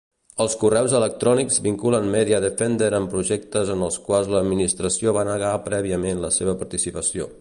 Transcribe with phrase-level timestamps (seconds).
[0.43, 6.33] Els correus electrònics vinculen MediaDefender amb projectes en els quals l'administració va negar prèviament la
[6.41, 7.29] seva participació.